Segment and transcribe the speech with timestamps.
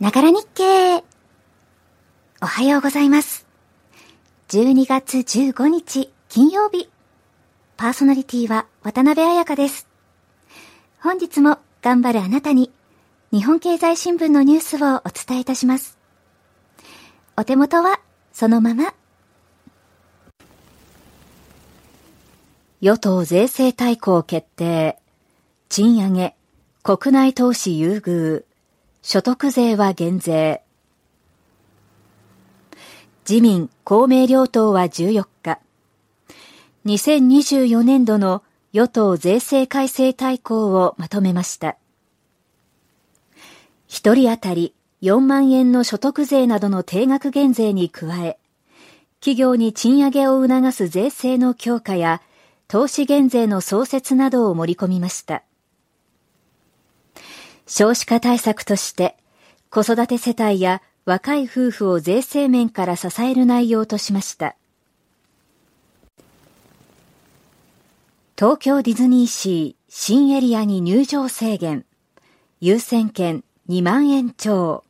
[0.00, 1.04] ながら日経。
[2.42, 3.46] おはようございます。
[4.48, 6.90] 12月15日金曜日。
[7.76, 9.86] パーソナリティは渡辺彩香です。
[11.00, 12.72] 本日も頑張るあなたに
[13.32, 15.96] 日本経済新聞のニュースをお伝えいたします。
[17.36, 18.00] お手元は
[18.32, 18.94] そのまま。
[22.80, 24.98] 与党税制大綱決定。
[25.68, 26.34] 賃上げ。
[26.82, 28.44] 国内投資優遇。
[29.06, 30.62] 所得税は減税。
[33.28, 35.58] 自民、公明両党は14日、
[36.86, 41.76] 2024年度の与党税制改正大綱をまとめました。
[43.88, 48.38] 一人当たり4万円の所得税などの定額減税に加え、
[49.20, 52.22] 企業に賃上げを促す税制の強化や、
[52.68, 55.42] 投資減税の創設などを盛り込みました。
[57.66, 59.16] 少子化対策として
[59.70, 64.56] 子育て世帯や若い夫婦を税制面から支える内容としました。
[68.36, 71.84] 東京ディズニーシー新エリアに入場制限、
[72.60, 74.84] 優先権2万円超。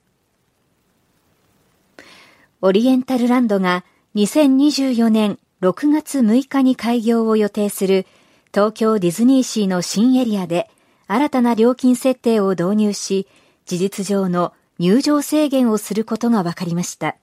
[2.62, 8.06] オリエンタルランドが2024年6月6日に開業を予定する
[8.52, 10.70] 東京ディズニーシーの新エリアで
[11.14, 13.28] 新たな料金設定を導入し、
[13.66, 17.14] 事実上の入場制限をすることが分かりました。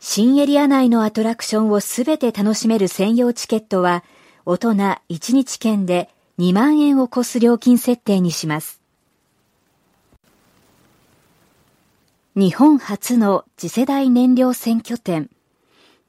[0.00, 4.02] 新エリア内のアトラクションをすべて楽しめる専用チケットは、
[4.46, 4.98] 大人1
[5.32, 8.80] 日券で2万円を超す料金設定にします。
[12.34, 15.30] 日本初の次世代燃料選挙店、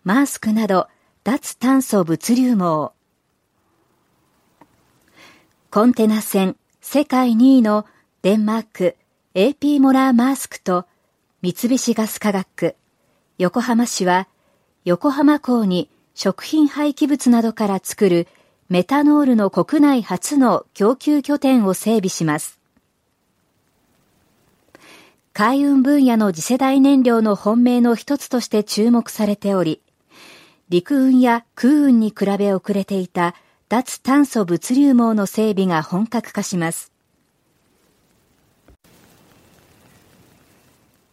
[0.03, 0.87] マースクなど
[1.23, 2.93] 脱炭素物流網、
[5.71, 7.85] コンテナ船世界2位の
[8.23, 8.95] デンマーク
[9.35, 10.87] AP モラーマースクと
[11.43, 12.75] 三菱ガス化学、
[13.37, 14.27] 横浜市は
[14.83, 18.27] 横浜港に食品廃棄物などから作る
[18.69, 22.59] メタノールの国内初の供給拠点を整備します。
[25.33, 29.83] 海運分野の次世代燃料の本命の一つとして注目されており、
[30.69, 33.35] 陸運や空運に比べ遅れていた
[33.69, 36.91] 脱炭素物流網の整備が本格化します。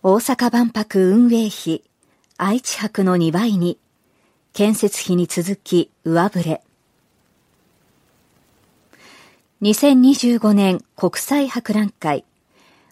[0.02, 1.82] 大阪万博運営費、
[2.38, 3.78] 愛知博の2倍に、
[4.54, 6.62] 建設費に続き上振れ。
[9.60, 12.24] 2025年国際博覧会、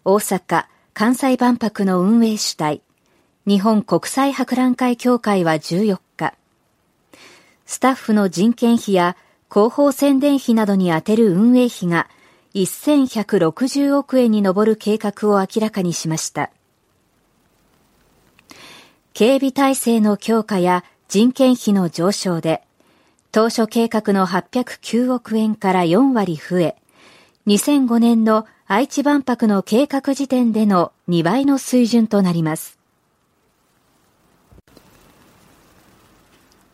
[0.05, 2.83] 大阪・関西万博の運営主体、
[3.47, 6.35] 日本国際博覧会協会は14日、
[7.65, 9.17] スタッフの人件費や
[9.51, 12.09] 広報宣伝費などに充てる運営費が
[12.55, 16.51] 1160億円に上る計画を明らかにしました。
[19.13, 22.63] 警備体制の強化や人件費の上昇で、
[23.31, 26.77] 当初計画の809億円から4割増え、
[27.47, 32.79] 2005年の愛知万博の計画時点での2倍の水準となります。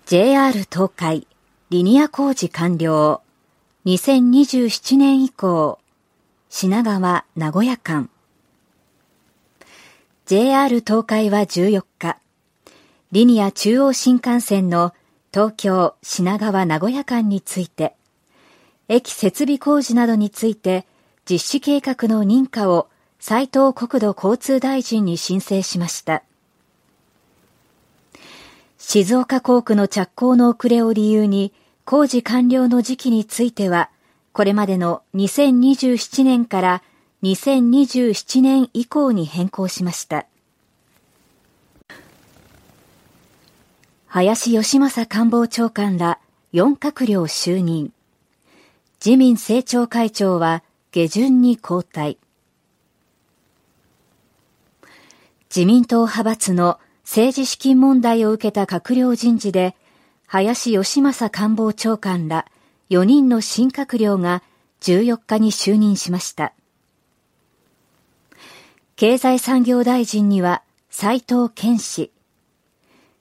[0.06, 1.26] JR 東海
[1.70, 3.22] リニア工事完了。
[3.86, 5.78] 2027年以降、
[6.48, 8.10] 品川名古屋間。
[10.26, 12.18] JR 東海は14日、
[13.12, 14.92] リニア中央新幹線の
[15.32, 17.94] 東京品川名古屋間について、
[18.88, 20.88] 駅設備工事などについて
[21.24, 22.88] 実施計画の認可を
[23.20, 26.24] 斉藤国土交通大臣に申請しました。
[28.76, 31.52] 静岡工区の着工の遅れを理由に
[31.84, 33.90] 工事完了の時期については、
[34.32, 36.82] これまでの2027年から
[37.22, 40.26] 2027年以降に変更しました。
[44.06, 46.18] 林義正官房長官ら
[46.52, 47.92] 4閣僚就任。
[49.04, 52.18] 自民政調会長は下旬に交代。
[55.54, 59.74] 自民党派閥の政治資金問題を受けた閣僚人事で
[60.32, 62.46] 林義正官房長官ら
[62.88, 64.44] 4人の新閣僚が
[64.80, 66.52] 14日に就任しました。
[68.94, 72.12] 経済産業大臣には斉藤健氏、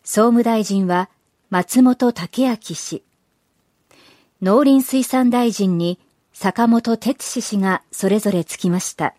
[0.04, 1.10] 総務大臣は
[1.50, 3.04] 松本武明氏、
[4.44, 5.98] 農林水産大臣に
[6.32, 9.16] 坂本哲司氏がそれぞれつきました。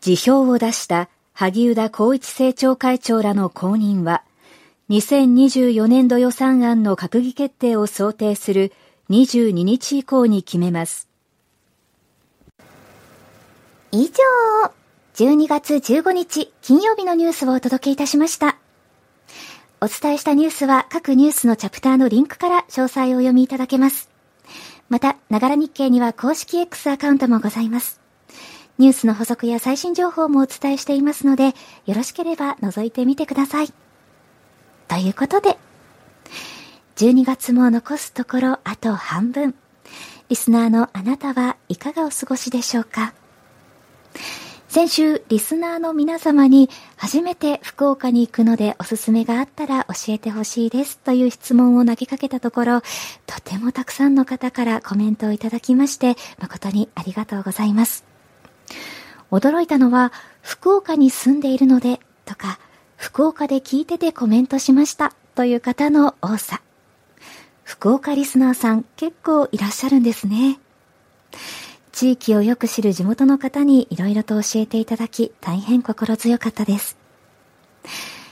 [0.00, 4.24] 辞表を出した萩生田光一政調会長らの後任は、
[4.90, 8.72] 2024年度予算案の閣議決定を想定する
[9.08, 11.08] 22日以降に決めます。
[13.92, 14.12] 以上、
[15.14, 18.58] 12月15日金曜日のニュースをお届けいたしました。
[19.80, 24.10] お伝えしたニュースは各ニュースのチャプターのリンクから詳細をお読みいただけます。
[24.90, 28.00] また、ながら日経には公式 X アカウントもございます。
[28.76, 31.54] ニュースの補足や最新情報もお伝えしていますので、
[31.86, 33.72] よろしければ覗いてみてください。
[34.88, 35.58] ということで、
[36.96, 39.54] 12月も残すところあと半分。
[40.28, 43.12] リスナーのあなたはいかがお過ごしでしょうか？
[44.68, 52.80] 先週、リスナーの皆様に初めて福岡に行くのでおすすめがあったら教えてほしいですという質問を投げかけたところ、
[53.26, 58.04] とてもたくさんの方からコメントをいただきまして、誠にありがとうございます。
[59.30, 62.58] 驚いたのは、福岡に住んでいるので、とか、
[63.04, 66.62] 福岡で聞いててコメントしました、という方の多さ。
[67.62, 70.58] 福岡リスナーさん結構いらっしゃるんですね。
[71.92, 76.96] 地域をよく知る地元の方にいろいろと教えていただき、大変心強かったです。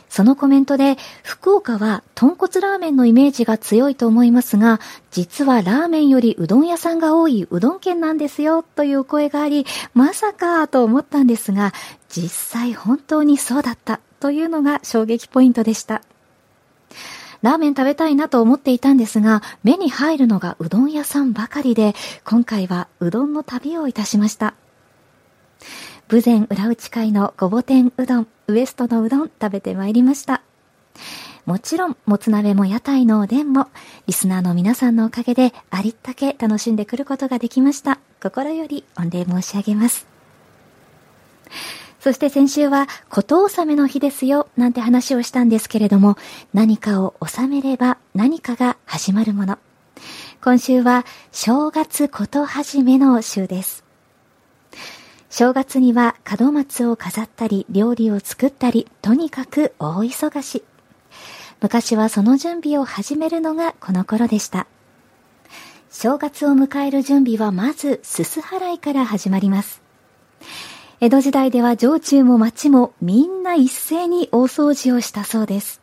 [0.08, 4.80] そのコメントで、福岡は豚骨ラーメンのイメージが強いと思いますが、
[5.10, 11.74] 実はラーメンよりうどん屋さんが多いうどん県なんですよ、という声があり、まさかと思ったんですが、
[12.08, 16.00] 実際本当にそうだったというのが衝撃ポイントでした。
[17.42, 24.54] ラーメン食べたいなと思っていたんですが、目に入るのがうどん屋さんばかりで、今回はうどんの旅をいたしました。
[26.06, 30.42] 武前裏打会のごぼ天うどん、ウエストのうどん食べてまいりました。
[31.44, 33.66] もちろん、もつ鍋も屋台のおでんも、
[34.06, 37.98] リスナーの皆さんのおかげでありったけ楽しんでくることができました。
[38.22, 40.11] 心より御礼申し上げます。
[42.02, 46.16] そして先週は、こと納めの日ですよ、なんて話をしたんですけれども、
[46.52, 49.56] 何かを納めれば何かが始まるもの。
[50.42, 53.84] 今週は、正月こと始めの週です。
[55.30, 60.64] 正月には門松を飾ったり、料理を作ったり、とにかく大忙し。
[61.60, 64.66] 昔はその準備を始めるのがこの頃でした。
[65.88, 69.80] 正月を迎える準備はまず、すす払いから始まります。
[71.02, 75.80] 江戸時代では城中も町もみんな一斉に大掃除をしたそうです。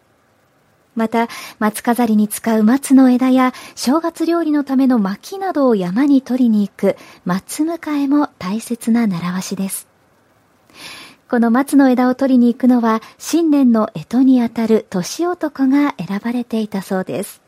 [0.95, 1.27] また、
[1.59, 6.95] 松飾りに使う松の枝や正月料理のための薪などを山に取りに行く
[7.25, 9.89] 松迎えも大切な習わしです。
[11.29, 17.41] この松の枝を取りに行くのは新年の干支にあたる年男が選ばれていたそうです。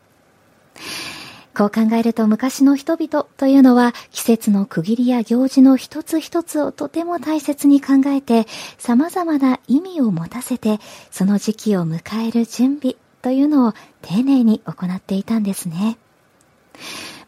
[1.56, 15.98] こう考えると昔の人々というのは季節の区切りや行事の一つ一つをとても大切に考えて様々な意味を持たせてその時期を迎える準備というのを丁寧に行っていたんですね。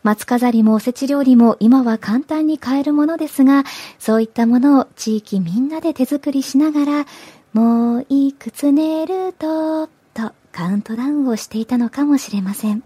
[0.03, 3.63] 松飾りもおせち料理も今は簡単に買えるものですが、
[3.99, 7.05] そういったものを地域みんなで手作りしながら、
[7.53, 12.83] もういくつ寝ると、とカウントダウンをしていたのかもしれません。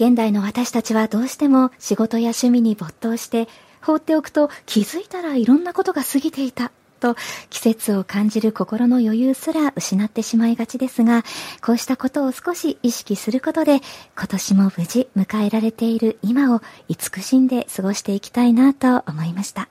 [0.00, 3.48] 現代の私たちはどうしても仕事や趣味に没頭して
[3.82, 7.16] 放っておくと気づいたらいろんなことが過ぎていたと
[7.50, 11.22] 季節を感じる心の余裕すら失ってしまいがちですが、
[11.62, 13.80] こうしたことを少し意識することで、
[14.16, 19.68] 今年も無事迎えられている今を慈しんで過ごしていきたいなと思いました。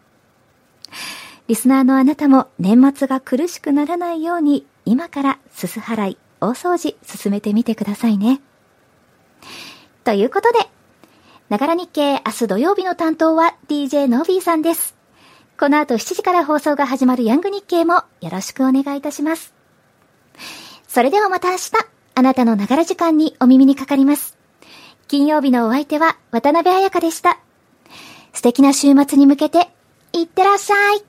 [1.47, 8.41] リスナーのあなたも年末が苦しくならないように、今からすす払い、大掃除進めてみてくださいね。
[10.03, 10.59] ということで、
[11.49, 14.95] ながら日経明日土曜日の担当は DJ のビーさんです。
[15.59, 19.53] この後7時から放送が始まるヤング日経もよろしくお願いいたします。
[20.87, 21.71] それではまた明日、
[22.15, 24.37] あなたのながら時間にお耳にかかります。
[25.07, 27.39] 金曜日のお相手は渡辺彩香でした。
[28.31, 29.69] 素敵な週末に向けて、
[30.13, 31.08] いってらっしゃい。